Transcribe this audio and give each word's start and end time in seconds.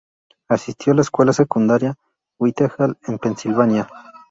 Asistió 0.49 0.93
a 0.93 0.95
la 0.95 1.03
Escuela 1.03 1.31
Secundaria 1.31 1.93
Whitehall, 2.39 2.97
en 3.03 3.19
Pensilvania. 3.19 3.87